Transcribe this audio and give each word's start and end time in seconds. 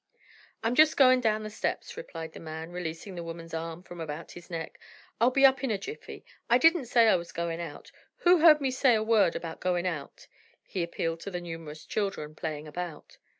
"I'm 0.63 0.73
just 0.73 0.97
goin' 0.97 1.21
down 1.21 1.41
to 1.41 1.43
the 1.43 1.49
steps," 1.51 1.95
replied 1.95 2.33
the 2.33 2.39
man, 2.39 2.71
releasing 2.71 3.13
the 3.13 3.21
woman's 3.21 3.53
arms 3.53 3.85
from 3.87 4.01
about 4.01 4.31
his 4.31 4.49
neck, 4.49 4.79
"I'll 5.19 5.29
be 5.29 5.45
up 5.45 5.63
in 5.63 5.69
a 5.69 5.77
jiffy. 5.77 6.25
I 6.49 6.57
didn't 6.57 6.85
say 6.85 7.07
I 7.07 7.15
was 7.15 7.31
goin' 7.31 7.59
out. 7.59 7.91
Who 8.21 8.39
heard 8.39 8.59
me 8.61 8.71
say 8.71 8.95
a 8.95 9.03
word 9.03 9.35
about 9.35 9.59
goin' 9.59 9.85
out?" 9.85 10.25
he 10.63 10.81
appealed 10.81 11.19
to 11.19 11.29
the 11.29 11.39
numerous 11.39 11.85
children 11.85 12.33
playing 12.33 12.67
about. 12.67 13.19